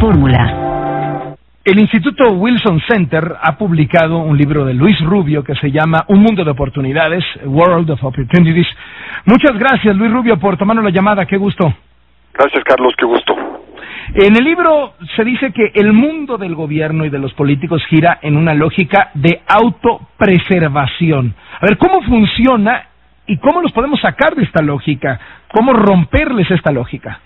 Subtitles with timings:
[0.00, 1.36] fórmula.
[1.62, 6.20] El Instituto Wilson Center ha publicado un libro de Luis Rubio que se llama Un
[6.20, 8.66] mundo de oportunidades, World of Opportunities.
[9.26, 11.26] Muchas gracias, Luis Rubio, por tomarnos la llamada.
[11.26, 11.74] Qué gusto.
[12.32, 12.94] Gracias, Carlos.
[12.96, 13.36] Qué gusto.
[14.14, 18.18] En el libro se dice que el mundo del gobierno y de los políticos gira
[18.22, 21.34] en una lógica de autopreservación.
[21.60, 22.86] A ver, ¿cómo funciona
[23.26, 25.20] y cómo nos podemos sacar de esta lógica?
[25.52, 27.20] ¿Cómo romperles esta lógica?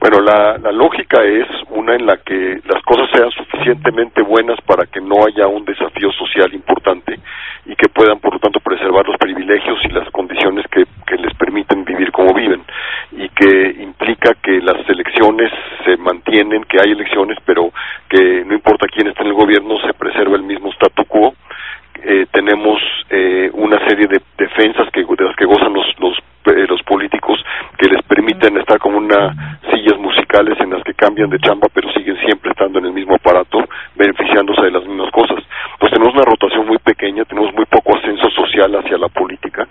[0.00, 4.86] Bueno, la, la lógica es una en la que las cosas sean suficientemente buenas para
[4.86, 7.18] que no haya un desafío social importante
[7.66, 11.34] y que puedan, por lo tanto, preservar los privilegios y las condiciones que, que les
[11.34, 12.62] permiten vivir como viven
[13.12, 15.50] y que implica que las elecciones
[15.84, 17.72] se mantienen, que hay elecciones, pero
[18.08, 21.34] que no importa quién esté en el gobierno, se preserva el mismo statu quo.
[22.00, 22.80] Eh, tenemos
[23.10, 27.42] eh, una serie de defensas que, de las que gozan los, los, eh, los políticos
[27.76, 30.94] que les permiten estar como una sillas musicales en las que
[31.26, 33.58] de chamba pero siguen siempre estando en el mismo aparato
[33.96, 35.42] beneficiándose de las mismas cosas
[35.80, 39.66] pues tenemos una rotación muy pequeña tenemos muy poco ascenso social hacia la política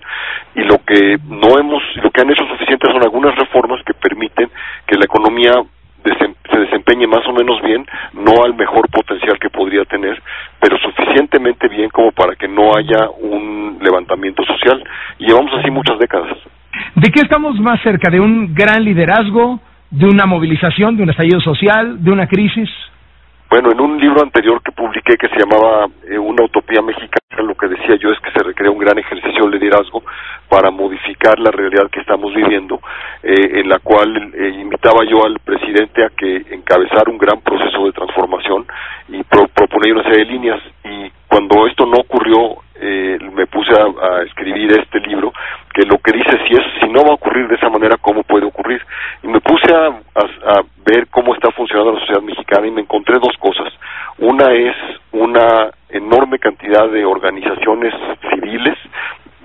[0.54, 4.50] y lo que no hemos lo que han hecho suficientes son algunas reformas que permiten
[4.86, 5.52] que la economía
[6.50, 10.20] se desempeñe más o menos bien, no al mejor potencial que podría tener,
[10.60, 14.82] pero suficientemente bien como para que no haya un levantamiento social.
[15.18, 16.36] Y llevamos así muchas décadas.
[16.94, 18.10] ¿De qué estamos más cerca?
[18.10, 19.60] ¿De un gran liderazgo?
[19.90, 20.96] ¿De una movilización?
[20.96, 22.02] ¿De un estallido social?
[22.04, 22.68] ¿De una crisis?
[23.48, 27.54] Bueno, en un libro anterior que publiqué que se llamaba eh, Una utopía mexicana, lo
[27.54, 30.02] que decía yo es que se requiere un gran ejercicio de liderazgo
[30.50, 32.80] para modificar la realidad que estamos viviendo,
[33.22, 37.86] eh, en la cual eh, invitaba yo al presidente a que encabezara un gran proceso
[37.86, 38.66] de transformación
[39.08, 40.60] y pro proponer una serie de líneas.
[40.84, 45.32] Y cuando esto no ocurrió, eh, me puse a, escribir este libro
[45.78, 48.24] que lo que dice si es si no va a ocurrir de esa manera cómo
[48.24, 48.82] puede ocurrir
[49.22, 52.80] y me puse a, a, a ver cómo está funcionando la sociedad mexicana y me
[52.80, 53.72] encontré dos cosas.
[54.18, 54.74] Una es
[55.12, 57.94] una enorme cantidad de organizaciones
[58.28, 58.76] civiles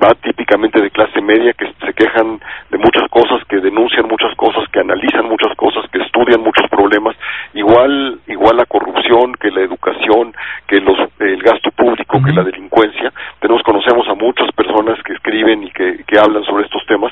[0.04, 4.68] va típicamente de clase media que se quejan de muchas cosas, que denuncian muchas cosas,
[4.72, 7.16] que analizan muchas cosas, que estudian muchos problemas,
[7.54, 10.34] igual igual la corrupción, que la educación,
[10.68, 13.14] que los el gasto público, que la delincuencia.
[13.40, 15.02] Tenemos conocemos a muchas personas
[15.34, 17.12] escriben y que, que hablan sobre estos temas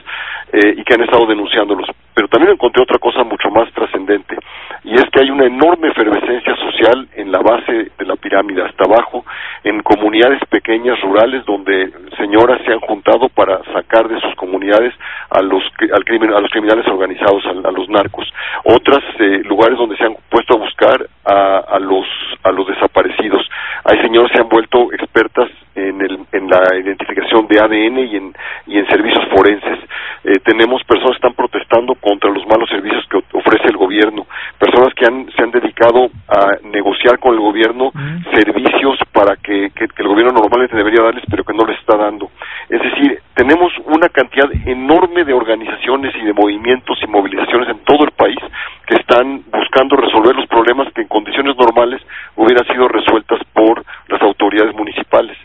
[0.54, 1.88] eh, y que han estado denunciándolos.
[2.14, 4.38] Pero también encontré otra cosa mucho más trascendente
[4.84, 7.91] y es que hay una enorme efervescencia social en la base
[8.32, 9.26] pirámide hasta abajo,
[9.64, 14.94] en comunidades pequeñas rurales donde señoras se han juntado para sacar de sus comunidades
[15.30, 15.62] a los
[15.94, 18.26] al crimen, a los criminales organizados, a, los narcos.
[18.64, 22.06] Otras eh, lugares donde se han puesto a buscar a, a los
[22.44, 23.48] a los desaparecidos.
[23.84, 28.16] Hay señores que se han vuelto expertas en, el, en la identificación de ADN y
[28.16, 28.34] en,
[28.68, 29.80] y en servicios forenses.
[30.24, 34.28] Eh, tenemos personas que están protestando contra los malos servicios que ofrece el gobierno,
[34.82, 37.92] personas que han, se han dedicado a negociar con el gobierno
[38.34, 41.98] servicios para que, que, que el gobierno normalmente debería darles, pero que no les está
[41.98, 42.30] dando.
[42.70, 48.04] Es decir, tenemos una cantidad enorme de organizaciones y de movimientos y movilizaciones en todo
[48.06, 48.38] el país
[48.88, 52.02] que están buscando resolver los problemas que en condiciones normales
[52.36, 55.38] hubieran sido resueltas por las autoridades municipales.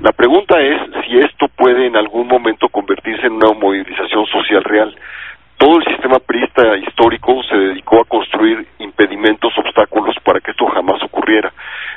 [0.00, 4.94] La pregunta es si esto puede en algún momento convertirse en una movilización social real.
[5.58, 8.67] Todo el sistema priista histórico se dedicó a construir
[9.58, 11.52] obstáculos para que esto jamás ocurriera.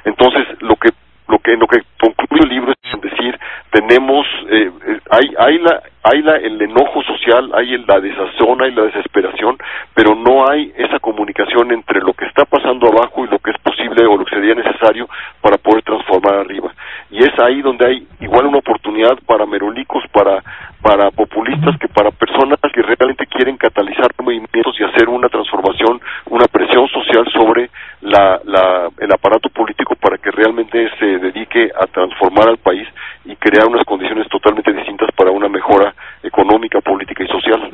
[0.06, 0.90] Entonces, lo que
[1.28, 3.40] lo que lo que concluye el libro es decir,
[3.72, 4.72] tenemos eh,
[5.10, 9.58] hay hay la hay la, el enojo social, hay la desazón, hay la desesperación,
[9.94, 13.58] pero no hay esa comunicación entre lo que está pasando abajo y lo que es
[13.60, 15.08] posible o lo que sería necesario
[15.42, 16.74] para poder transformar arriba.
[17.12, 20.42] Y es ahí donde hay igual una oportunidad para merolicos, para,
[20.82, 26.46] para populistas, que para personas que realmente quieren catalizar movimientos y hacer una transformación, una
[26.46, 27.70] presión social sobre
[28.02, 32.88] la, la, el aparato político para que realmente se dedique a transformar al país
[33.26, 35.94] y crear unas condiciones totalmente distintas para una mejora
[36.24, 37.70] económica, política y social.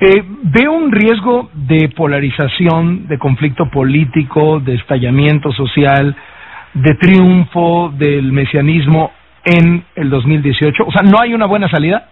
[0.00, 0.22] Eh,
[0.58, 6.16] ¿Veo un riesgo de polarización, de conflicto político, de estallamiento social,
[6.74, 9.12] de triunfo del mesianismo
[9.44, 10.82] en el 2018?
[10.84, 12.08] O sea, ¿no hay una buena salida?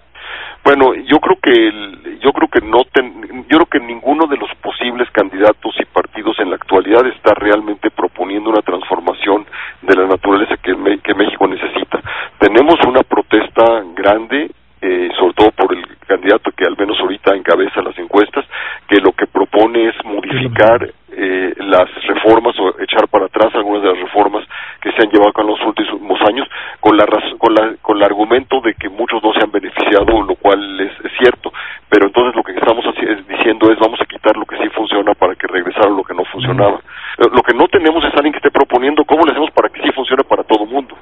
[0.63, 4.51] Bueno, yo creo que yo creo que no ten, yo creo que ninguno de los
[4.63, 9.45] posibles candidatos y partidos en la actualidad está realmente proponiendo una transformación
[9.83, 12.01] de la naturaleza que, me, que México necesita.
[12.39, 17.83] Tenemos una protesta grande eh, sobre todo por el candidato que al menos ahorita encabeza
[17.97, 18.45] las encuestas,
[18.89, 20.89] que lo que propone es modificar
[21.19, 24.45] eh, las reformas o echar para atrás algunas de las reformas
[24.81, 26.49] que se han llevado con los últimos años,
[26.81, 27.07] con la
[27.39, 30.93] con la con el argumento de que muchos no se han beneficiado, lo cual es,
[31.05, 31.53] es cierto,
[31.89, 32.85] pero entonces lo que estamos
[33.29, 36.25] diciendo es vamos a quitar lo que sí funciona para que regresara lo que no
[36.25, 36.81] funcionaba.
[37.19, 39.91] Lo que no tenemos es alguien que esté proponiendo cómo le hacemos para que sí
[39.93, 40.95] funcione para todo el mundo.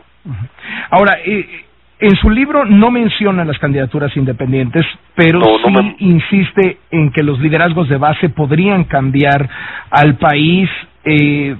[0.90, 1.64] Ahora, eh,
[2.06, 4.84] en su libro no menciona las candidaturas independientes,
[5.14, 9.48] pero sí insiste en que los liderazgos de base podrían cambiar
[9.90, 10.68] al país.
[11.04, 11.56] Eh,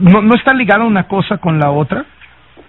[0.00, 2.04] ¿no, ¿No está ligada una cosa con la otra?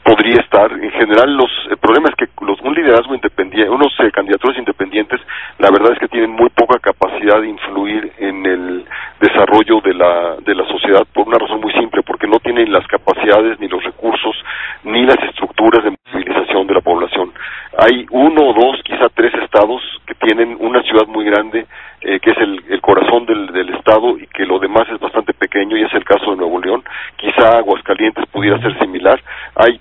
[0.04, 0.72] podría estar.
[0.72, 5.19] En general, los, el problema es que los, un liderazgo independiente, unos eh, candidaturas independientes,
[5.60, 8.86] la verdad es que tienen muy poca capacidad de influir en el
[9.19, 12.86] desarrollo de la, de la sociedad por una razón muy simple, porque no tienen las
[12.88, 14.36] capacidades, ni los recursos,
[14.84, 17.31] ni las estructuras de movilización de la población.
[17.78, 21.66] Hay uno o dos, quizá tres estados que tienen una ciudad muy grande,
[22.01, 25.33] eh, que es el, el corazón del, del estado y que lo demás es bastante
[25.33, 26.83] pequeño, y es el caso de Nuevo León.
[27.18, 29.21] Quizá Aguascalientes pudiera ser similar.
[29.56, 29.80] Hay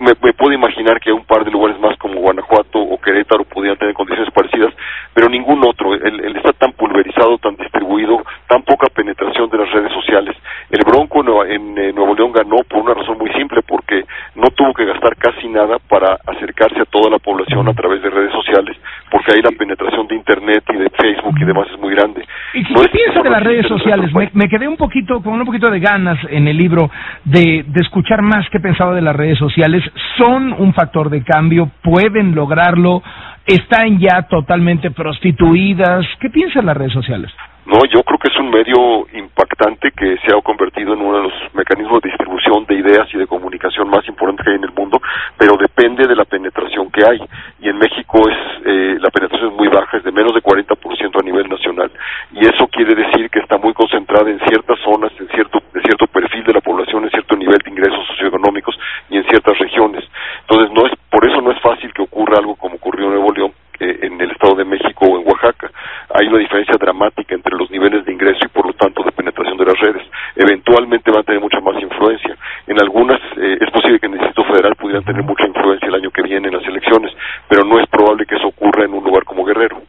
[0.00, 3.94] me, puedo imaginar que un par de lugares más como Guanajuato o Querétaro pudieran tener
[3.94, 4.72] condiciones parecidas,
[5.12, 5.94] pero ningún otro.
[5.94, 10.36] El está tan pulverizado, tan distribuido, tan poca penetración de las redes sociales.
[10.70, 14.04] El Bronco en, en Nuevo León ganó por una razón muy simple, porque
[14.34, 18.10] no tuvo que gastar casi nada para acercarse a toda la población a través de
[18.10, 18.76] redes sociales,
[19.10, 22.24] porque ahí la penetración de Internet y de Facebook y demás es muy grande.
[22.54, 24.10] ¿Y qué piensa de las redes sociales?
[24.32, 26.90] Me, quedé un poquito, con un poquito de ganas en el libro
[27.24, 29.82] de, de escuchar más que pensaba de las redes sociales.
[30.16, 31.70] ¿Son un factor de cambio?
[31.82, 33.02] ¿Pueden lograrlo?
[33.46, 36.06] ¿Están ya totalmente prostituidas?
[36.20, 37.32] ¿Qué piensan las redes sociales?
[37.68, 41.22] No, yo creo que es un medio impactante que se ha convertido en uno de
[41.24, 44.72] los mecanismos de distribución de ideas y de comunicación más importantes que hay en el
[44.72, 44.98] mundo,
[45.36, 47.20] pero depende de la penetración que hay.
[47.60, 51.20] Y en México es eh, la penetración es muy baja, es de menos de 40%
[51.20, 51.90] a nivel nacional.
[52.32, 56.06] Y eso quiere decir que está muy concentrada en ciertas zonas, en cierto, de cierto
[56.06, 58.78] perfil de la población, en cierto nivel de ingresos socioeconómicos
[59.10, 60.04] y en ciertas regiones.
[60.40, 63.32] Entonces, no es, por eso no es fácil que ocurra algo como ocurrió en Nuevo
[63.32, 65.70] León, eh, en el Estado de México o en Oaxaca.
[66.18, 69.56] Hay una diferencia dramática entre los niveles de ingreso y por lo tanto de penetración
[69.56, 70.02] de las redes.
[70.34, 72.36] Eventualmente van a tener mucha más influencia.
[72.66, 75.94] En algunas eh, es posible que en el Distrito Federal pudieran tener mucha influencia el
[75.94, 77.12] año que viene en las elecciones,
[77.48, 79.80] pero no es probable que eso ocurra en un lugar como Guerrero.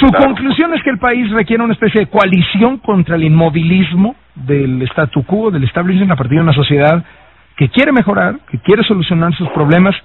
[0.00, 4.82] Su conclusión es que el país requiere una especie de coalición contra el inmovilismo del
[4.82, 7.04] statu quo, del establishment a partir de una sociedad
[7.56, 9.96] que quiere mejorar, que quiere solucionar sus problemas,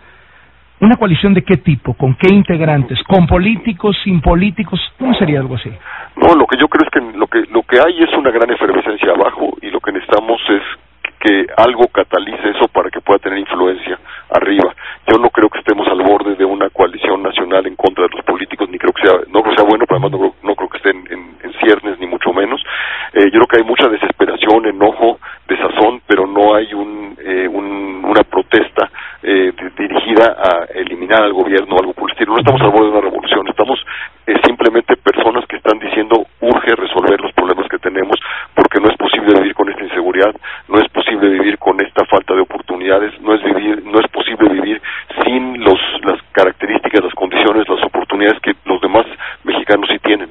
[0.84, 1.94] ¿Una coalición de qué tipo?
[1.94, 3.02] ¿Con qué integrantes?
[3.04, 3.96] ¿Con políticos?
[4.04, 4.82] ¿Sin políticos?
[5.00, 5.72] ¿Cómo sería algo así?
[6.18, 8.50] No, lo que yo creo es que lo que lo que hay es una gran
[8.50, 10.62] efervescencia abajo y lo que necesitamos es
[11.24, 13.98] que algo catalice eso para que pueda tener influencia
[14.30, 14.76] arriba.
[15.08, 18.26] Yo no creo que estemos al borde de una coalición nacional en contra de los
[18.26, 20.78] políticos, ni creo que sea, no creo que sea bueno, pero además no creo, que
[20.78, 22.62] estén en, ciernes, ni mucho menos.
[23.14, 28.24] Eh, yo creo que hay mucha desesperación, enojo, desazón, pero no hay un, eh, una
[28.24, 28.90] protesta
[29.24, 32.34] eh, dirigida a eliminar al gobierno o algo por el estilo.
[32.34, 33.80] No estamos al borde de una revolución, estamos
[34.28, 38.20] eh, simplemente personas que están diciendo urge resolver los problemas que tenemos
[38.54, 40.36] porque no es posible vivir con esta inseguridad,
[40.68, 44.50] no es posible vivir con esta falta de oportunidades, no es vivir, no es posible
[44.50, 44.82] vivir
[45.24, 49.06] sin los, las características, las condiciones, las oportunidades que los demás
[49.44, 50.30] mexicanos sí tienen.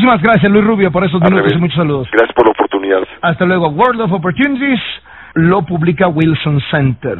[0.00, 2.08] Muchísimas gracias Luis Rubio por esos minutos y muchos saludos.
[2.10, 3.00] Gracias por la oportunidad.
[3.20, 3.68] Hasta luego.
[3.68, 4.80] World of Opportunities
[5.34, 7.18] lo publica Wilson Center.